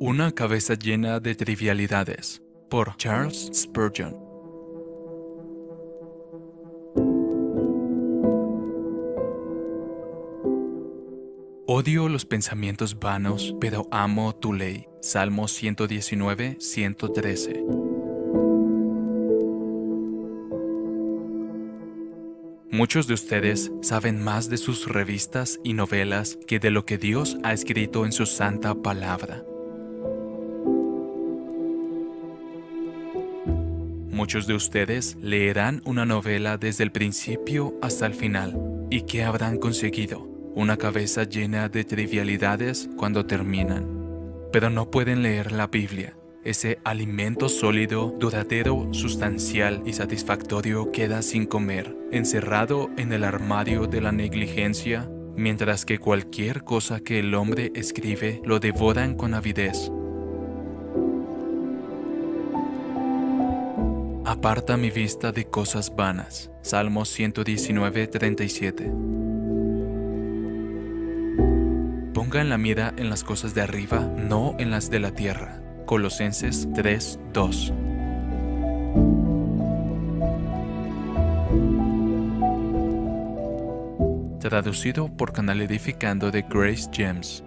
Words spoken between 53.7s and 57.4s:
de la negligencia, mientras que cualquier cosa que el